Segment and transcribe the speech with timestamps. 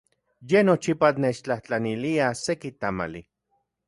[0.49, 3.21] Ye nochipa nechtlajtlanilka seki tamali.